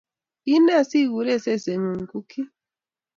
Kiine 0.43 0.75
siguure 0.89 1.33
sesengung 1.43 2.05
Cookie? 2.13 2.47